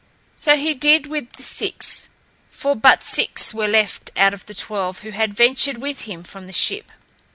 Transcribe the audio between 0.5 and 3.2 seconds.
he did with the six, for but